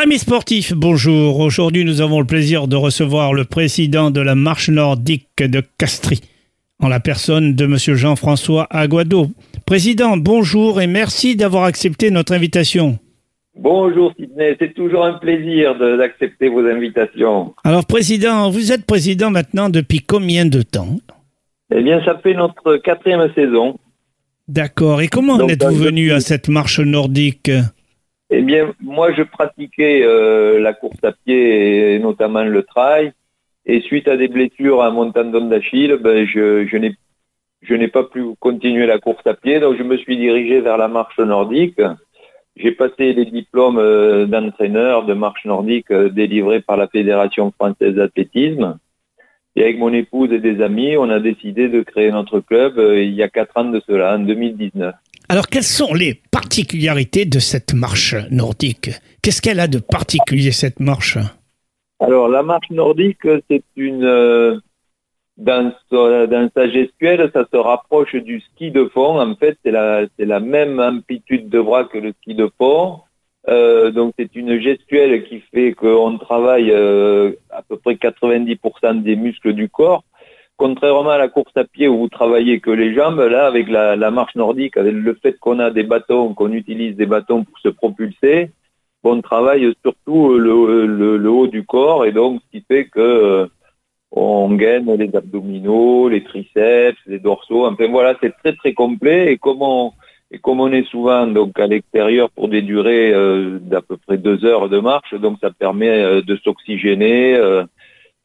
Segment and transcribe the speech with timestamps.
[0.00, 1.40] Amis sportifs, bonjour.
[1.40, 6.20] Aujourd'hui, nous avons le plaisir de recevoir le président de la marche nordique de Castries,
[6.78, 9.26] en la personne de Monsieur Jean-François Aguado.
[9.66, 13.00] Président, bonjour et merci d'avoir accepté notre invitation.
[13.56, 17.56] Bonjour Sidney, c'est toujours un plaisir d'accepter vos invitations.
[17.64, 21.00] Alors, président, vous êtes président maintenant depuis combien de temps?
[21.74, 23.76] Eh bien, ça fait notre quatrième saison.
[24.46, 25.02] D'accord.
[25.02, 27.50] Et comment êtes-vous venu à cette marche nordique?
[28.30, 33.12] Eh bien, moi, je pratiquais euh, la course à pied et notamment le trail.
[33.64, 38.86] Et suite à des blessures à mon tendon d'Achille, ben, je, n'ai pas pu continuer
[38.86, 41.80] la course à pied, donc je me suis dirigé vers la marche nordique.
[42.56, 47.94] J'ai passé les diplômes euh, d'entraîneur de marche nordique euh, délivrés par la Fédération française
[47.94, 48.78] d'athlétisme.
[49.56, 53.14] Et avec mon épouse et des amis, on a décidé de créer notre club il
[53.14, 54.94] y a quatre ans de cela, en 2019.
[55.30, 58.90] Alors, quelles sont les particularités de cette marche nordique?
[59.22, 61.18] Qu'est-ce qu'elle a de particulier, cette marche?
[62.00, 64.04] Alors, la marche nordique, c'est une...
[64.04, 64.56] euh,
[65.36, 69.20] dans, sa- gestuelle, ça se rapproche du ski de fond.
[69.20, 73.00] En fait, c'est la, c'est la même amplitude de bras que le ski de fond.
[73.48, 79.16] Euh, donc, c'est une gestuelle qui fait qu'on travaille euh, à peu près 90% des
[79.16, 80.04] muscles du corps.
[80.58, 84.10] Contrairement à la course à pied où vous travaillez que les jambes, là, avec la,
[84.10, 87.68] marche nordique, avec le fait qu'on a des bâtons, qu'on utilise des bâtons pour se
[87.68, 88.50] propulser,
[89.04, 92.98] on travaille surtout le, le, le haut du corps et donc ce qui fait que
[93.00, 93.46] euh,
[94.10, 97.64] on gagne les abdominaux, les triceps, les dorsaux.
[97.64, 99.92] Enfin voilà, c'est très très complet et comme on
[100.32, 104.18] et comme on est souvent donc à l'extérieur pour des durées euh, d'à peu près
[104.18, 107.38] deux heures de marche, donc ça permet euh, de s'oxygéner.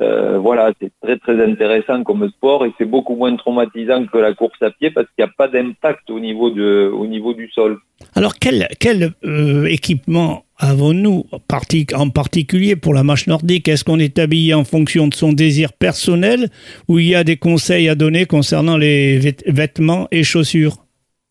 [0.00, 4.34] Euh, voilà, c'est très très intéressant comme sport et c'est beaucoup moins traumatisant que la
[4.34, 7.50] course à pied parce qu'il n'y a pas d'impact au niveau de au niveau du
[7.50, 7.78] sol.
[8.14, 11.24] Alors, quel, quel euh, équipement avons-nous
[11.94, 13.68] en particulier pour la marche nordique?
[13.68, 16.48] Est-ce qu'on est habillé en fonction de son désir personnel
[16.88, 20.76] ou il y a des conseils à donner concernant les vêt- vêtements et chaussures?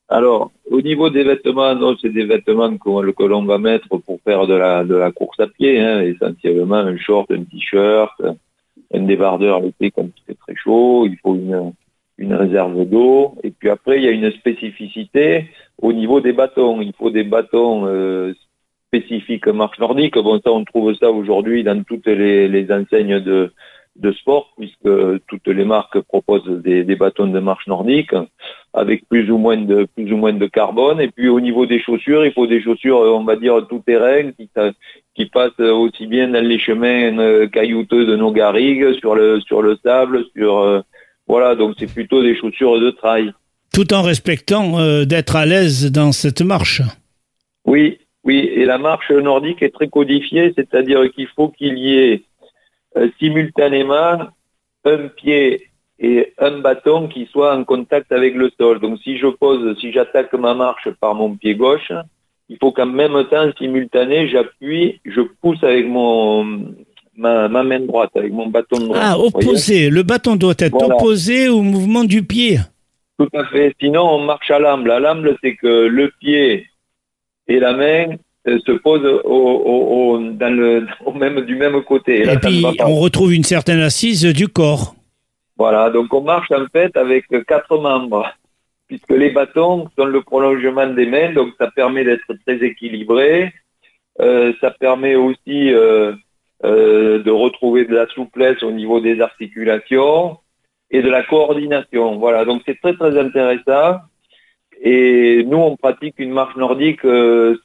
[0.09, 4.19] Alors, au niveau des vêtements, non, c'est des vêtements que, que l'on va mettre pour
[4.23, 8.19] faire de la, de la course à pied, hein, essentiellement un short, un t-shirt,
[8.93, 11.73] un débardeur l'été quand il fait très chaud, il faut une,
[12.17, 15.47] une réserve d'eau, et puis après, il y a une spécificité
[15.81, 16.81] au niveau des bâtons.
[16.81, 18.33] Il faut des bâtons euh,
[18.87, 20.17] spécifiques marche nordique.
[20.17, 23.53] Bon, ça, on trouve ça aujourd'hui dans toutes les, les enseignes de,
[23.95, 24.89] de sport, puisque
[25.27, 28.13] toutes les marques proposent des, des bâtons de marche nordique
[28.73, 30.99] avec plus ou moins de plus ou moins de carbone.
[31.01, 34.31] Et puis au niveau des chaussures, il faut des chaussures, on va dire tout terrain,
[35.19, 39.61] qui passent aussi bien dans les chemins euh, caillouteux de nos garrigues, sur le sur
[39.61, 40.79] le sable, sur euh,
[41.27, 41.55] voilà.
[41.55, 43.33] Donc c'est plutôt des chaussures de trail.
[43.73, 46.81] Tout en respectant euh, d'être à l'aise dans cette marche.
[47.65, 48.49] Oui, oui.
[48.53, 52.23] Et la marche nordique est très codifiée, c'est-à-dire qu'il faut qu'il y ait
[52.95, 54.29] euh, simultanément
[54.85, 55.67] un pied
[55.99, 58.79] et un bâton qui soit en contact avec le sol.
[58.79, 61.91] Donc si je pose, si j'attaque ma marche par mon pied gauche,
[62.49, 66.43] il faut qu'en même temps, simultané, j'appuie, je pousse avec mon
[67.15, 68.97] ma, ma main droite, avec mon bâton droit.
[68.99, 69.89] Ah, opposé.
[69.89, 70.95] Le bâton doit être Voilà.
[70.95, 72.57] opposé au mouvement du pied.
[73.19, 73.75] Tout à fait.
[73.81, 74.89] Sinon, on marche à l'amble.
[74.91, 76.65] À l'amble, c'est que le pied
[77.47, 78.15] et la main
[78.47, 82.21] euh, se posent au, au, au- dans le, au même, du même côté.
[82.21, 84.95] Et, là, puis, on retrouve une certaine assise du corps.
[85.57, 88.25] Voilà, donc on marche en fait avec quatre membres,
[88.89, 93.53] puisque les bâtons sont le prolongement des mains, donc ça permet d'être très équilibré.
[94.19, 96.13] Euh, ça permet aussi euh,
[96.65, 100.39] euh, de retrouver de la souplesse au niveau des articulations
[100.89, 102.17] et de la coordination.
[102.17, 103.99] Voilà, donc c'est très très intéressant.
[104.81, 107.05] Et nous, on pratique une marche nordique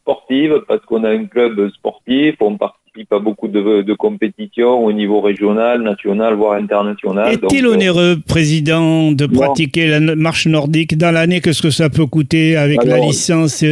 [0.00, 2.58] sportive parce qu'on a un club sportif, on
[2.94, 7.32] participe à beaucoup de, de compétitions au niveau régional, national, voire international.
[7.32, 11.40] Est-il euh, onéreux, président, de pratiquer la marche nordique dans l'année?
[11.40, 13.64] Qu'est-ce que ça peut coûter avec la licence?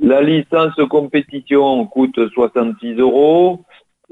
[0.00, 3.60] La licence compétition coûte 66 euros.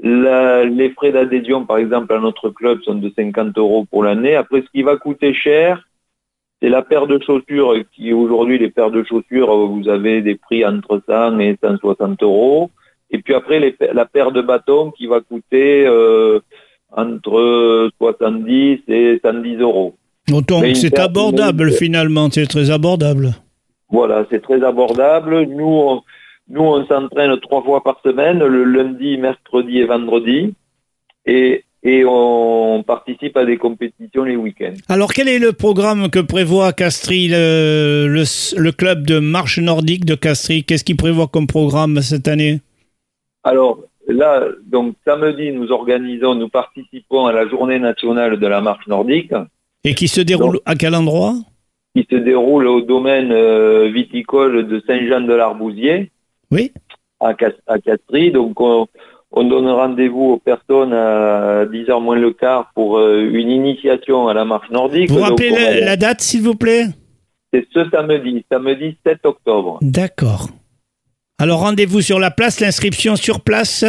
[0.03, 4.35] La- les frais d'adhésion, par exemple, à notre club sont de 50 euros pour l'année.
[4.35, 5.87] Après, ce qui va coûter cher,
[6.61, 10.63] c'est la paire de chaussures qui, aujourd'hui, les paires de chaussures, vous avez des prix
[10.65, 12.69] entre 100 et 160 euros.
[13.11, 16.39] Et puis après, les la paire de bâtons qui va coûter euh,
[16.91, 19.95] entre 70 et 110 euros.
[20.27, 20.45] Donc,
[20.75, 23.33] c'est abordable finalement, c'est très abordable.
[23.89, 25.43] Voilà, c'est très abordable.
[25.47, 26.01] Nous, on,
[26.49, 30.53] nous, on s'entraîne trois fois par semaine, le lundi, mercredi et vendredi.
[31.25, 34.73] Et, et on participe à des compétitions les week-ends.
[34.89, 40.03] Alors, quel est le programme que prévoit Castries, le, le- le club de marche nordique
[40.03, 40.65] de Castries?
[40.65, 42.59] Qu'est-ce qu'il prévoit comme programme cette année?
[43.47, 43.79] Alors,
[44.09, 49.31] là, donc samedi, nous organisons, nous participons à la journée nationale de la marche nordique.
[49.85, 51.33] Et qui se déroule à quel endroit?
[51.95, 56.11] Qui se déroule au domaine euh, viticole de Saint-Jean-de-l'Arbousier.
[56.51, 56.73] Oui.
[57.21, 57.33] À,
[57.67, 58.33] à Castries.
[58.33, 58.87] Donc, on,
[59.31, 64.33] on donne rendez-vous aux personnes à 10h moins le quart pour euh, une initiation à
[64.33, 65.09] la marche nordique.
[65.09, 66.87] Vous rappelez la, la, date, s'il vous plaît?
[67.53, 69.79] C'est ce samedi, samedi 7 octobre.
[69.81, 70.49] D'accord.
[71.39, 73.85] Alors rendez-vous sur la place, l'inscription sur place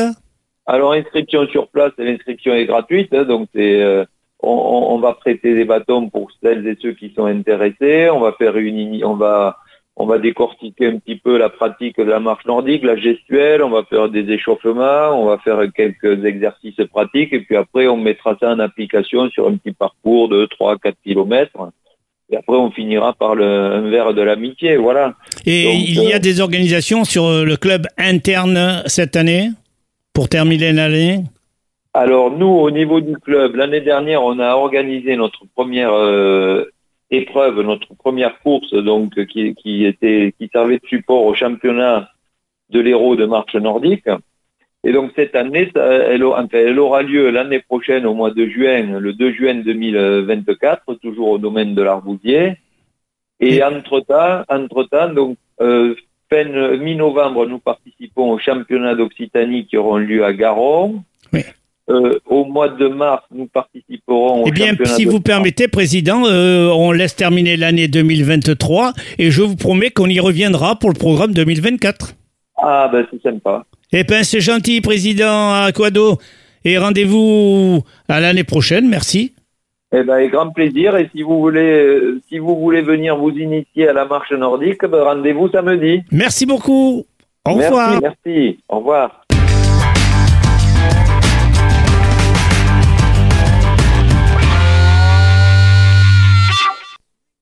[0.66, 4.04] Alors inscription sur place, l'inscription est gratuite, hein, donc c'est euh,
[4.40, 8.10] on, on, va prêter des bâtons pour celles et ceux qui sont intéressés.
[8.10, 9.56] On va faire une, on va
[9.96, 13.70] on va décortiquer un petit peu la pratique de la marche nordique, la gestuelle, on
[13.70, 18.36] va faire des échauffements, on va faire quelques exercices pratiques et puis après on mettra
[18.38, 21.70] ça en application sur un petit parcours de 3-4 kilomètres.
[22.30, 25.14] Et après on finira par le, un verre de l'amitié, voilà.
[25.46, 29.50] Et Donc, il y a euh, des organisations sur le club interne cette année
[30.12, 31.24] pour terminer l'année?
[31.94, 36.64] Alors nous, au niveau du club, l'année dernière, on a organisé notre première euh,
[37.10, 42.10] épreuve, notre première course, donc qui, qui était qui servait de support au championnat
[42.70, 44.08] de l'héros de marche nordique.
[44.84, 48.46] Et donc cette année, ça, elle, enfin, elle aura lieu l'année prochaine au mois de
[48.46, 52.56] juin, le 2 juin 2024, toujours au domaine de l'Arbousier.
[53.40, 55.94] Et entre-temps, donc euh,
[56.30, 61.02] fin mi-novembre, nous participons au championnat d'Occitanie qui auront lieu à Garon.
[61.32, 61.40] Oui.
[61.90, 66.68] Euh, au mois de mars, nous participerons au Eh bien, si vous permettez, Président, euh,
[66.68, 71.32] on laisse terminer l'année 2023 et je vous promets qu'on y reviendra pour le programme
[71.32, 72.14] 2024.
[72.58, 73.64] Ah, ben c'est sympa.
[73.92, 76.18] Eh bien, c'est gentil, Président Aquado.
[76.64, 78.88] Et rendez-vous à l'année prochaine.
[78.88, 79.34] Merci.
[79.92, 80.96] Eh ben, avec grand plaisir.
[80.96, 84.84] Et si vous voulez, euh, si vous voulez venir vous initier à la marche nordique,
[84.84, 86.02] ben, rendez-vous samedi.
[86.12, 87.06] Merci beaucoup.
[87.46, 88.00] Au merci, revoir.
[88.02, 88.58] Merci.
[88.68, 89.22] Au revoir.